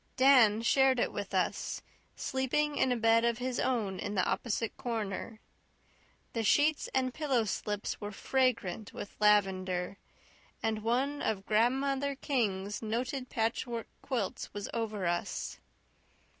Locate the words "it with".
0.99-1.31